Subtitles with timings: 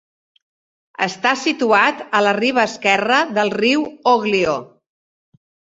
[1.07, 4.61] Està situat a la riba esquerra del riu Oglio.